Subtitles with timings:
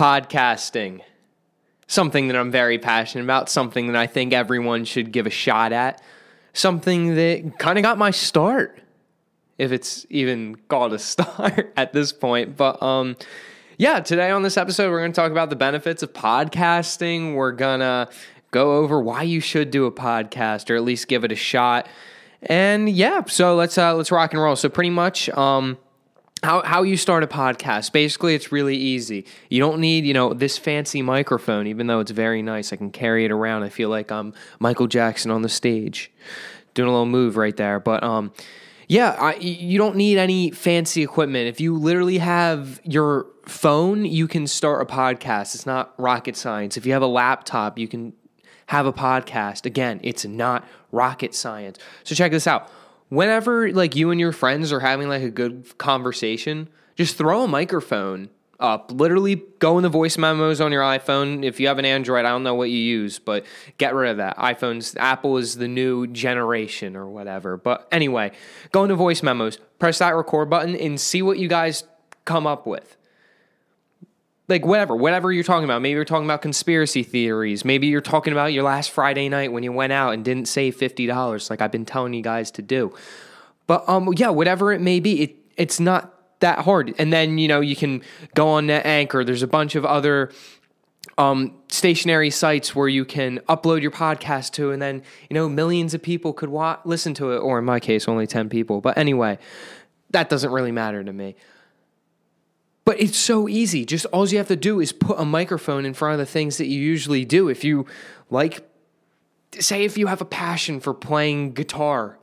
[0.00, 1.02] podcasting.
[1.86, 5.72] Something that I'm very passionate about, something that I think everyone should give a shot
[5.72, 6.00] at,
[6.54, 8.80] something that kind of got my start,
[9.58, 12.56] if it's even called a start at this point.
[12.56, 13.14] But um,
[13.76, 17.34] yeah, today on this episode, we're going to talk about the benefits of podcasting.
[17.34, 18.08] We're going to
[18.52, 21.86] go over why you should do a podcast or at least give it a shot.
[22.42, 24.56] And yeah, so let's uh, let's rock and roll.
[24.56, 25.76] So pretty much, um,
[26.42, 27.92] how how you start a podcast.
[27.92, 29.26] Basically it's really easy.
[29.48, 32.72] You don't need you know this fancy microphone even though it's very nice.
[32.72, 33.62] I can carry it around.
[33.62, 36.10] I feel like i'm michael jackson on the stage
[36.74, 37.80] doing a little move right there.
[37.80, 38.32] But um
[38.88, 41.48] yeah I, you don't need any fancy equipment.
[41.48, 45.54] If you literally have your phone you can start a podcast.
[45.54, 46.76] It's not rocket science.
[46.76, 48.14] If you have a laptop you can
[48.66, 49.66] have a podcast.
[49.66, 51.78] Again it's not rocket science.
[52.04, 52.70] So check this out
[53.10, 57.48] whenever like you and your friends are having like a good conversation, just throw a
[57.48, 58.92] microphone up.
[58.92, 61.44] Literally go in the voice memos on your iPhone.
[61.44, 63.44] If you have an Android, I don't know what you use, but
[63.78, 64.36] get rid of that.
[64.38, 67.56] iPhones, Apple is the new generation or whatever.
[67.56, 68.32] But anyway,
[68.72, 71.84] go into voice memos, press that record button, and see what you guys
[72.24, 72.96] come up with
[74.50, 75.80] like whatever, whatever you're talking about.
[75.80, 77.64] Maybe you're talking about conspiracy theories.
[77.64, 80.76] Maybe you're talking about your last Friday night when you went out and didn't save
[80.76, 82.92] fifty dollars, like I've been telling you guys to do.
[83.66, 86.94] But um, yeah, whatever it may be, it it's not that hard.
[86.98, 88.02] And then you know you can
[88.34, 89.24] go on Anchor.
[89.24, 90.32] There's a bunch of other
[91.16, 95.94] um, stationary sites where you can upload your podcast to, and then you know millions
[95.94, 98.80] of people could wa- listen to it, or in my case, only ten people.
[98.80, 99.38] But anyway,
[100.10, 101.36] that doesn't really matter to me.
[102.84, 103.84] But it's so easy.
[103.84, 106.56] Just all you have to do is put a microphone in front of the things
[106.58, 107.48] that you usually do.
[107.48, 107.86] If you
[108.30, 108.68] like,
[109.58, 112.18] say, if you have a passion for playing guitar,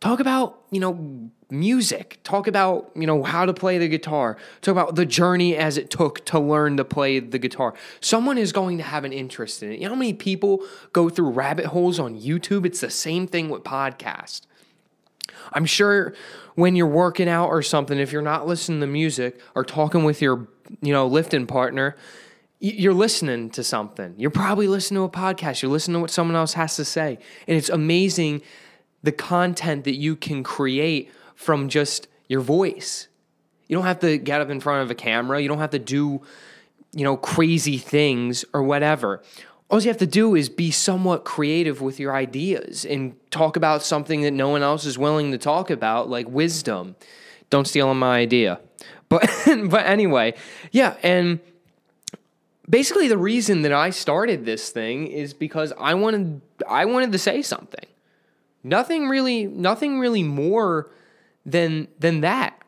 [0.00, 2.20] talk about, you know, music.
[2.22, 4.36] Talk about, you know, how to play the guitar.
[4.62, 7.74] Talk about the journey as it took to learn to play the guitar.
[8.00, 9.80] Someone is going to have an interest in it.
[9.80, 12.64] You know how many people go through rabbit holes on YouTube?
[12.64, 14.42] It's the same thing with podcasts.
[15.52, 16.14] I'm sure
[16.54, 20.20] when you're working out or something, if you're not listening to music or talking with
[20.20, 20.48] your,
[20.80, 21.96] you know, lifting partner,
[22.60, 24.14] you're listening to something.
[24.18, 25.62] You're probably listening to a podcast.
[25.62, 27.18] You're listening to what someone else has to say.
[27.48, 28.42] And it's amazing
[29.02, 33.08] the content that you can create from just your voice.
[33.66, 35.40] You don't have to get up in front of a camera.
[35.40, 36.20] You don't have to do,
[36.92, 39.22] you know, crazy things or whatever
[39.70, 43.84] all you have to do is be somewhat creative with your ideas and talk about
[43.84, 46.96] something that no one else is willing to talk about, like wisdom.
[47.50, 48.60] Don't steal my idea.
[49.08, 50.34] But but anyway,
[50.72, 51.38] yeah, and
[52.68, 57.18] basically the reason that I started this thing is because I wanted I wanted to
[57.18, 57.86] say something.
[58.64, 60.90] Nothing really nothing really more
[61.46, 62.60] than than that.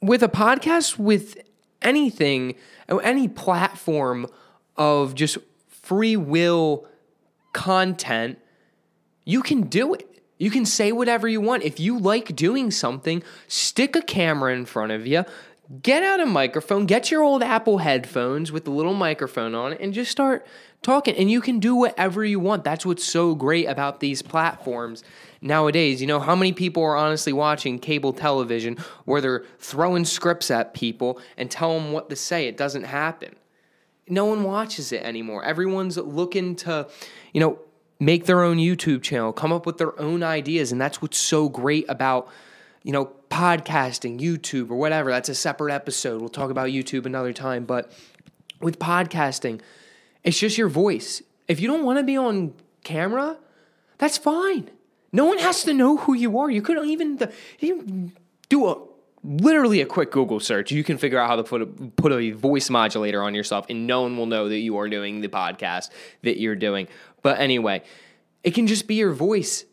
[0.00, 1.38] With a podcast with
[1.82, 2.54] anything,
[3.02, 4.28] any platform
[4.76, 5.38] of just
[5.86, 6.86] free will
[7.52, 8.38] content,
[9.24, 10.22] you can do it.
[10.38, 11.62] You can say whatever you want.
[11.62, 15.24] If you like doing something, stick a camera in front of you,
[15.82, 19.80] get out a microphone, get your old Apple headphones with the little microphone on it,
[19.80, 20.46] and just start
[20.82, 21.14] talking.
[21.16, 22.64] And you can do whatever you want.
[22.64, 25.04] That's what's so great about these platforms
[25.40, 26.00] nowadays.
[26.00, 30.74] You know, how many people are honestly watching cable television where they're throwing scripts at
[30.74, 32.48] people and tell them what to say?
[32.48, 33.36] It doesn't happen
[34.08, 35.44] no one watches it anymore.
[35.44, 36.88] Everyone's looking to,
[37.32, 37.58] you know,
[37.98, 40.72] make their own YouTube channel, come up with their own ideas.
[40.72, 42.28] And that's what's so great about,
[42.82, 45.10] you know, podcasting, YouTube, or whatever.
[45.10, 46.20] That's a separate episode.
[46.20, 47.64] We'll talk about YouTube another time.
[47.64, 47.90] But
[48.60, 49.60] with podcasting,
[50.22, 51.22] it's just your voice.
[51.48, 53.38] If you don't want to be on camera,
[53.98, 54.70] that's fine.
[55.12, 56.50] No one has to know who you are.
[56.50, 57.18] You could even,
[57.60, 58.12] even
[58.48, 58.85] do a
[59.26, 62.30] literally a quick Google search, you can figure out how to put a, put a
[62.30, 65.90] voice modulator on yourself, and no one will know that you are doing the podcast
[66.22, 66.88] that you're doing.
[67.22, 67.82] But anyway,
[68.42, 69.64] it can just be your voice.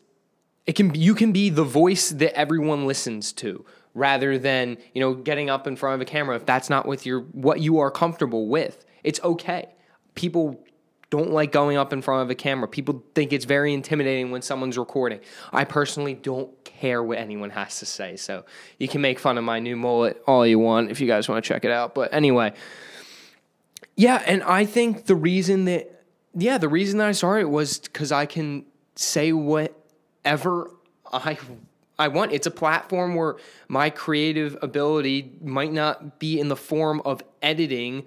[0.66, 5.14] It can you can be the voice that everyone listens to, rather than you know
[5.14, 7.90] getting up in front of a camera if that's not with your what you are
[7.90, 8.84] comfortable with.
[9.04, 9.68] It's okay.
[10.14, 10.63] People
[11.14, 12.66] don't like going up in front of a camera.
[12.66, 15.20] People think it's very intimidating when someone's recording.
[15.52, 18.16] I personally don't care what anyone has to say.
[18.16, 18.44] So
[18.80, 21.44] you can make fun of my new mullet all you want if you guys want
[21.44, 21.94] to check it out.
[21.94, 22.52] But anyway,
[23.94, 28.10] yeah, and I think the reason that, yeah, the reason that I started was because
[28.10, 28.64] I can
[28.96, 30.72] say whatever
[31.12, 31.38] I
[31.96, 32.32] I want.
[32.32, 33.36] It's a platform where
[33.68, 38.04] my creative ability might not be in the form of editing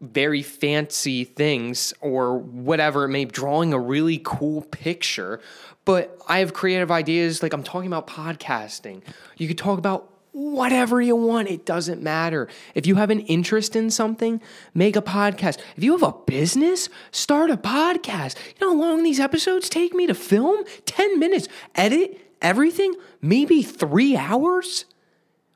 [0.00, 5.40] very fancy things or whatever it may be, drawing a really cool picture.
[5.84, 9.02] But I have creative ideas, like I'm talking about podcasting.
[9.36, 11.48] You could talk about whatever you want.
[11.48, 12.46] It doesn't matter.
[12.74, 14.42] If you have an interest in something,
[14.74, 15.58] make a podcast.
[15.76, 18.36] If you have a business, start a podcast.
[18.60, 20.64] You know how long these episodes take me to film?
[20.84, 21.48] 10 minutes.
[21.74, 22.94] Edit everything?
[23.22, 24.84] Maybe three hours?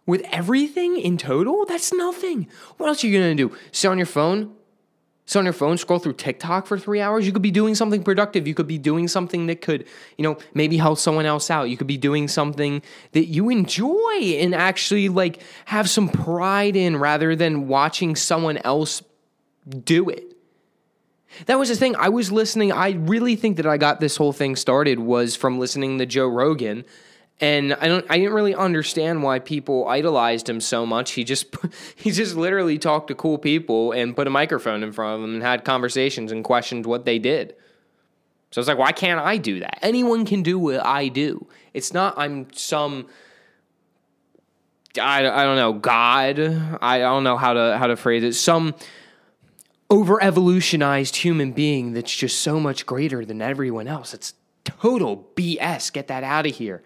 [0.07, 1.65] With everything in total?
[1.67, 2.49] That's nothing.
[2.77, 3.57] What else are you gonna do?
[3.73, 4.55] Sit on your phone?
[5.31, 7.25] sit on your phone, scroll through TikTok for three hours.
[7.25, 8.49] You could be doing something productive.
[8.49, 9.87] You could be doing something that could,
[10.19, 11.71] you know, maybe help someone else out.
[11.71, 12.83] You could be doing something
[13.13, 19.05] that you enjoy and actually like have some pride in rather than watching someone else
[19.85, 20.37] do it.
[21.47, 21.95] That was the thing.
[21.95, 22.73] I was listening.
[22.73, 26.27] I really think that I got this whole thing started was from listening to Joe
[26.27, 26.85] Rogan
[27.41, 31.13] and I don't I didn't really understand why people idolized him so much.
[31.13, 31.55] He just
[31.97, 35.35] he just literally talked to cool people and put a microphone in front of them
[35.35, 37.55] and had conversations and questioned what they did.
[38.51, 39.79] So it's like, why can't I do that?
[39.81, 41.47] Anyone can do what I do.
[41.73, 43.07] It's not I'm some
[45.01, 46.39] I, I don't know God.
[46.83, 48.35] I don't know how to how to phrase it.
[48.35, 48.75] Some
[49.89, 54.13] over evolutionized human being that's just so much greater than everyone else.
[54.13, 54.35] It's
[54.65, 55.91] total BS.
[55.91, 56.83] Get that out of here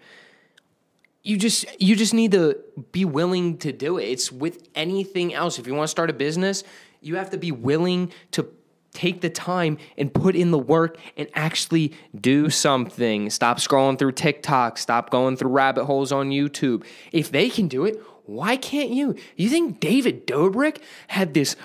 [1.25, 2.57] you just you just need to
[2.91, 4.03] be willing to do it.
[4.03, 5.57] It's with anything else.
[5.57, 6.63] If you want to start a business,
[7.01, 8.47] you have to be willing to
[8.93, 13.29] take the time and put in the work and actually do something.
[13.31, 16.85] Stop scrolling through TikTok, stop going through rabbit holes on YouTube.
[17.11, 19.15] If they can do it, why can't you?
[19.35, 20.77] You think David Dobrik
[21.07, 21.55] had this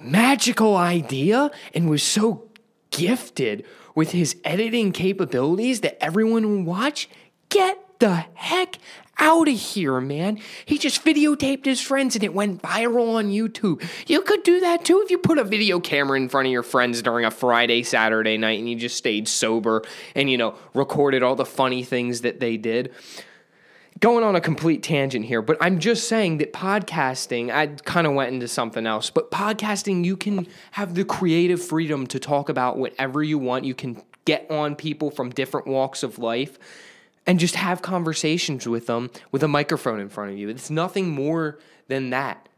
[0.00, 2.50] magical idea and was so
[2.90, 3.64] gifted
[3.94, 7.08] with his editing capabilities that everyone would watch?
[7.48, 8.78] Get the heck
[9.18, 10.38] out of here, man.
[10.64, 13.82] He just videotaped his friends and it went viral on YouTube.
[14.06, 16.62] You could do that too if you put a video camera in front of your
[16.62, 19.82] friends during a Friday, Saturday night and you just stayed sober
[20.14, 22.92] and, you know, recorded all the funny things that they did.
[23.98, 28.12] Going on a complete tangent here, but I'm just saying that podcasting, I kind of
[28.12, 32.78] went into something else, but podcasting, you can have the creative freedom to talk about
[32.78, 33.64] whatever you want.
[33.64, 36.60] You can get on people from different walks of life
[37.28, 40.48] and just have conversations with them with a microphone in front of you.
[40.48, 42.48] It's nothing more than that.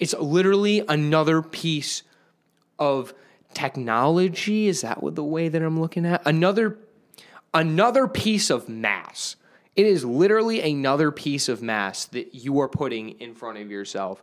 [0.00, 2.02] It's literally another piece
[2.78, 3.12] of
[3.52, 4.66] technology.
[4.66, 6.22] Is that what the way that I'm looking at?
[6.26, 6.78] Another
[7.52, 9.36] another piece of mass.
[9.76, 14.22] It is literally another piece of mass that you are putting in front of yourself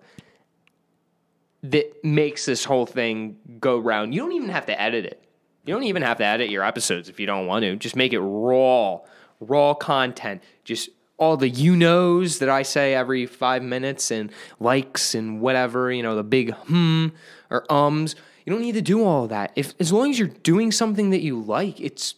[1.62, 4.16] that makes this whole thing go round.
[4.16, 5.24] You don't even have to edit it.
[5.64, 7.76] You don't even have to edit your episodes if you don't want to.
[7.76, 9.02] Just make it raw
[9.42, 15.14] raw content, just all the you knows that I say every five minutes and likes
[15.14, 17.08] and whatever, you know, the big hmm
[17.50, 18.16] or ums.
[18.46, 19.52] You don't need to do all that.
[19.56, 22.16] If as long as you're doing something that you like, it's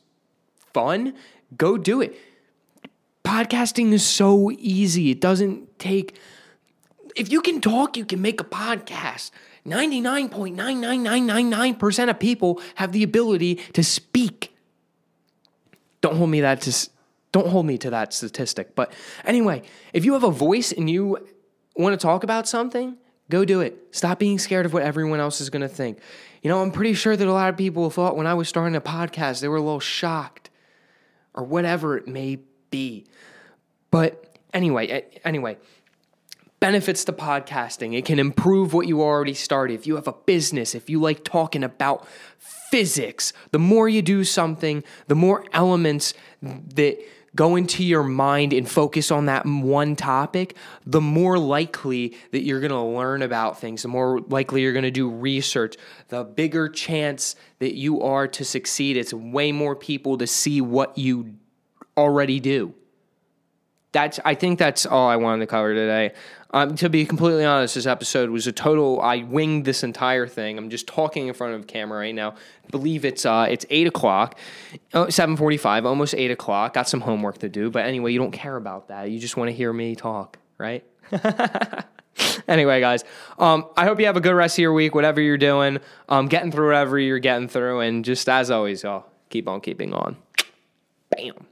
[0.74, 1.14] fun,
[1.58, 2.18] go do it.
[3.26, 5.12] Podcasting is so easy.
[5.12, 6.18] It doesn't take
[7.16, 9.32] if you can talk, you can make a podcast.
[9.66, 14.56] 99.99999% of people have the ability to speak.
[16.02, 16.72] Don't hold me that to
[17.34, 18.76] don't hold me to that statistic.
[18.76, 18.94] But
[19.26, 21.18] anyway, if you have a voice and you
[21.76, 22.96] want to talk about something,
[23.30, 23.78] go do it.
[23.92, 26.00] Stop being scared of what everyone else is going to think.
[26.42, 28.76] You know, I'm pretty sure that a lot of people thought when I was starting
[28.76, 30.52] a podcast, they were a little shocked
[31.34, 32.40] or whatever it may
[32.70, 33.08] be.
[33.90, 35.58] But anyway, anyway,
[36.60, 37.98] benefits to podcasting.
[37.98, 39.74] It can improve what you already started.
[39.74, 42.08] If you have a business, if you like talking about
[42.38, 47.00] physics, the more you do something, the more elements that
[47.36, 52.60] go into your mind and focus on that one topic, the more likely that you're
[52.60, 55.76] going to learn about things, the more likely you're going to do research,
[56.10, 58.98] the bigger chance that you are to succeed.
[58.98, 61.36] It's way more people to see what you
[61.98, 62.74] already do.
[63.94, 66.14] That's I think that's all I wanted to cover today.
[66.54, 69.02] Um, to be completely honest, this episode was a total.
[69.02, 70.60] I winged this entire thing.
[70.60, 72.32] I'm just talking in front of camera right now.
[72.32, 74.38] I believe it's uh, it's eight o'clock,
[75.10, 76.74] seven forty-five, almost eight o'clock.
[76.76, 79.10] Got some homework to do, but anyway, you don't care about that.
[79.10, 80.84] You just want to hear me talk, right?
[82.48, 83.04] anyway, guys,
[83.40, 85.80] um, I hope you have a good rest of your week, whatever you're doing.
[86.08, 89.94] Um, getting through whatever you're getting through, and just as always, y'all keep on keeping
[89.94, 90.18] on.
[91.10, 91.48] Bam.